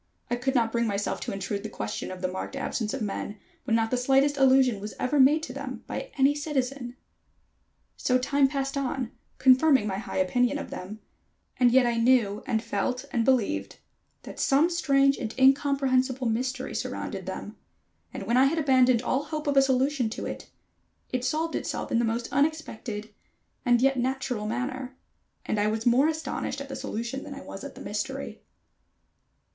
I 0.31 0.35
could 0.35 0.55
not 0.55 0.71
bring 0.71 0.87
myself 0.87 1.19
to 1.21 1.31
intrude 1.31 1.61
the 1.61 1.69
question 1.69 2.09
of 2.09 2.23
the 2.23 2.27
marked 2.27 2.55
absence 2.55 2.91
of 2.91 3.03
men, 3.03 3.37
when 3.65 3.75
not 3.75 3.91
the 3.91 3.97
slightest 3.97 4.35
allusion 4.35 4.79
was 4.79 4.95
ever 4.99 5.19
made 5.19 5.43
to 5.43 5.53
them 5.53 5.83
by 5.85 6.09
any 6.17 6.33
citizen. 6.33 6.95
So 7.97 8.17
time 8.17 8.47
passed 8.47 8.75
on, 8.75 9.11
confirming 9.37 9.85
my 9.85 9.99
high 9.99 10.17
opinion 10.17 10.57
of 10.57 10.71
them, 10.71 11.01
and 11.57 11.69
yet 11.69 11.85
I 11.85 11.97
knew 11.97 12.41
and 12.47 12.63
felt 12.63 13.05
and 13.11 13.23
believed 13.23 13.77
that 14.23 14.39
some 14.39 14.71
strange 14.71 15.17
and 15.17 15.35
incomprehensible 15.37 16.27
mystery 16.27 16.73
surrounded 16.73 17.27
them, 17.27 17.55
and 18.11 18.23
when 18.23 18.37
I 18.37 18.45
had 18.45 18.57
abandoned 18.57 19.03
all 19.03 19.25
hope 19.25 19.45
of 19.45 19.55
a 19.55 19.61
solution 19.61 20.09
to 20.09 20.25
it, 20.25 20.49
it 21.11 21.23
solved 21.23 21.53
itself 21.53 21.91
in 21.91 21.99
the 21.99 22.05
most 22.05 22.27
unexpected 22.31 23.13
and 23.63 23.83
yet 23.83 23.97
natural 23.99 24.47
manner, 24.47 24.97
and 25.45 25.59
I 25.59 25.67
was 25.67 25.85
more 25.85 26.07
astonished 26.07 26.59
at 26.59 26.69
the 26.69 26.75
solution 26.75 27.23
than 27.23 27.35
I 27.35 27.41
was 27.43 27.63
at 27.63 27.75
the 27.75 27.81
mystery. 27.81 28.41